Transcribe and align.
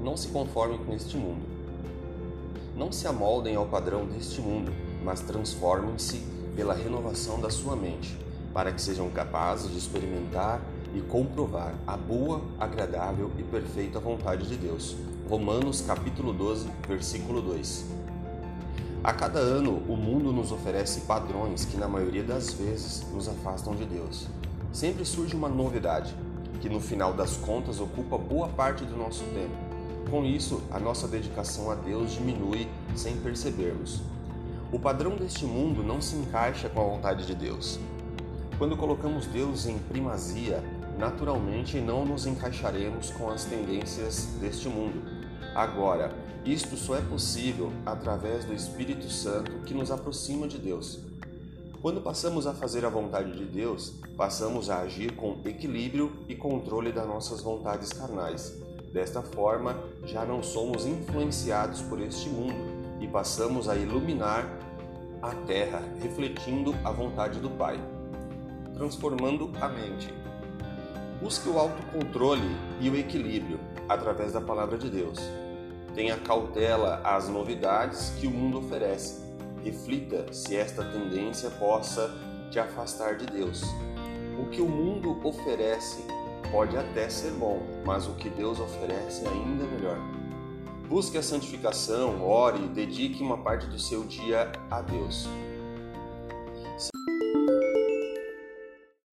Não 0.00 0.16
se 0.16 0.28
conformem 0.28 0.78
com 0.78 0.94
este 0.94 1.18
mundo. 1.18 1.42
Não 2.74 2.90
se 2.90 3.06
amoldem 3.06 3.56
ao 3.56 3.66
padrão 3.66 4.06
deste 4.06 4.40
mundo, 4.40 4.72
mas 5.04 5.20
transformem-se 5.20 6.22
pela 6.56 6.72
renovação 6.72 7.38
da 7.38 7.50
sua 7.50 7.76
mente, 7.76 8.16
para 8.54 8.72
que 8.72 8.80
sejam 8.80 9.10
capazes 9.10 9.70
de 9.70 9.76
experimentar 9.76 10.62
e 10.94 11.02
comprovar 11.02 11.74
a 11.86 11.94
boa, 11.94 12.40
agradável 12.58 13.30
e 13.38 13.42
perfeita 13.42 14.00
vontade 14.00 14.48
de 14.48 14.56
Deus. 14.56 14.96
Romanos 15.28 15.82
capítulo 15.82 16.32
12, 16.32 16.70
versículo 16.88 17.42
2. 17.42 18.05
A 19.06 19.12
cada 19.12 19.38
ano, 19.38 19.84
o 19.88 19.96
mundo 19.96 20.32
nos 20.32 20.50
oferece 20.50 21.02
padrões 21.02 21.64
que 21.64 21.76
na 21.76 21.86
maioria 21.86 22.24
das 22.24 22.52
vezes 22.52 23.06
nos 23.12 23.28
afastam 23.28 23.76
de 23.76 23.84
Deus. 23.84 24.26
Sempre 24.72 25.04
surge 25.04 25.36
uma 25.36 25.48
novidade, 25.48 26.12
que 26.60 26.68
no 26.68 26.80
final 26.80 27.12
das 27.12 27.36
contas 27.36 27.78
ocupa 27.78 28.18
boa 28.18 28.48
parte 28.48 28.84
do 28.84 28.96
nosso 28.96 29.22
tempo 29.26 29.66
com 30.10 30.24
isso, 30.24 30.62
a 30.70 30.78
nossa 30.78 31.08
dedicação 31.08 31.70
a 31.70 31.74
Deus 31.74 32.12
diminui 32.12 32.68
sem 32.94 33.16
percebermos. 33.16 34.02
O 34.72 34.78
padrão 34.78 35.16
deste 35.16 35.44
mundo 35.44 35.82
não 35.82 36.00
se 36.00 36.14
encaixa 36.14 36.68
com 36.68 36.80
a 36.80 36.96
vontade 36.96 37.26
de 37.26 37.34
Deus. 37.34 37.78
Quando 38.58 38.76
colocamos 38.76 39.26
Deus 39.26 39.66
em 39.66 39.78
primazia, 39.78 40.62
naturalmente 40.98 41.78
não 41.80 42.04
nos 42.04 42.26
encaixaremos 42.26 43.10
com 43.10 43.28
as 43.28 43.44
tendências 43.44 44.26
deste 44.40 44.68
mundo. 44.68 45.00
Agora, 45.54 46.12
isto 46.52 46.76
só 46.76 46.96
é 46.96 47.00
possível 47.00 47.72
através 47.84 48.44
do 48.44 48.54
Espírito 48.54 49.10
Santo 49.10 49.50
que 49.64 49.74
nos 49.74 49.90
aproxima 49.90 50.46
de 50.46 50.58
Deus. 50.58 51.00
Quando 51.82 52.00
passamos 52.00 52.46
a 52.46 52.54
fazer 52.54 52.84
a 52.84 52.90
vontade 52.90 53.32
de 53.32 53.44
Deus, 53.44 53.94
passamos 54.16 54.70
a 54.70 54.80
agir 54.80 55.14
com 55.14 55.40
equilíbrio 55.44 56.12
e 56.28 56.34
controle 56.34 56.92
das 56.92 57.06
nossas 57.06 57.42
vontades 57.42 57.92
carnais 57.92 58.66
Desta 58.96 59.20
forma, 59.20 59.78
já 60.06 60.24
não 60.24 60.42
somos 60.42 60.86
influenciados 60.86 61.82
por 61.82 62.00
este 62.00 62.30
mundo 62.30 62.56
e 62.98 63.06
passamos 63.06 63.68
a 63.68 63.76
iluminar 63.76 64.48
a 65.20 65.34
terra, 65.46 65.82
refletindo 66.00 66.74
a 66.82 66.90
vontade 66.90 67.38
do 67.38 67.50
Pai, 67.50 67.78
transformando 68.74 69.52
a 69.60 69.68
mente. 69.68 70.08
Busque 71.20 71.46
o 71.46 71.58
autocontrole 71.58 72.56
e 72.80 72.88
o 72.88 72.96
equilíbrio 72.96 73.60
através 73.86 74.32
da 74.32 74.40
palavra 74.40 74.78
de 74.78 74.88
Deus. 74.88 75.18
Tenha 75.96 76.18
cautela 76.18 77.00
às 77.02 77.26
novidades 77.26 78.10
que 78.20 78.26
o 78.26 78.30
mundo 78.30 78.58
oferece. 78.58 79.18
Reflita 79.64 80.30
se 80.30 80.54
esta 80.54 80.84
tendência 80.84 81.48
possa 81.48 82.14
te 82.50 82.58
afastar 82.58 83.16
de 83.16 83.24
Deus. 83.24 83.62
O 84.38 84.44
que 84.50 84.60
o 84.60 84.68
mundo 84.68 85.18
oferece 85.26 86.04
pode 86.52 86.76
até 86.76 87.08
ser 87.08 87.30
bom, 87.30 87.62
mas 87.86 88.06
o 88.06 88.12
que 88.12 88.28
Deus 88.28 88.60
oferece 88.60 89.24
é 89.24 89.28
ainda 89.30 89.64
melhor. 89.64 89.96
Busque 90.86 91.16
a 91.16 91.22
santificação, 91.22 92.22
ore 92.22 92.62
e 92.62 92.68
dedique 92.68 93.22
uma 93.22 93.38
parte 93.38 93.66
do 93.66 93.78
seu 93.78 94.04
dia 94.04 94.52
a 94.70 94.82
Deus. 94.82 95.26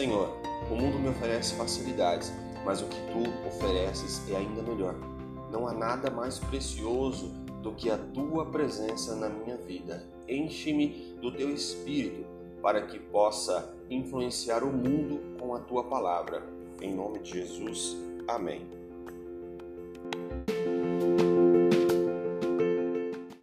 Senhor, 0.02 0.36
o 0.70 0.76
mundo 0.76 1.00
me 1.00 1.08
oferece 1.08 1.56
facilidades, 1.56 2.34
mas 2.66 2.82
o 2.82 2.86
que 2.88 3.00
tu 3.14 3.48
ofereces 3.48 4.22
é 4.30 4.36
ainda 4.36 4.62
melhor. 4.62 4.96
Não 5.54 5.68
há 5.68 5.72
nada 5.72 6.10
mais 6.10 6.40
precioso 6.40 7.28
do 7.62 7.74
que 7.74 7.92
a 7.92 7.98
tua 7.98 8.48
presença 8.48 9.16
na 9.16 9.30
minha 9.30 9.56
vida. 9.56 10.04
Enche-me 10.28 11.16
do 11.22 11.32
teu 11.32 11.54
espírito 11.54 12.26
para 12.60 12.82
que 12.88 12.98
possa 12.98 13.72
influenciar 13.88 14.64
o 14.64 14.74
mundo 14.74 15.38
com 15.40 15.54
a 15.54 15.60
tua 15.60 15.84
palavra. 15.84 16.42
Em 16.82 16.92
nome 16.92 17.20
de 17.20 17.34
Jesus, 17.34 17.96
amém. 18.28 18.83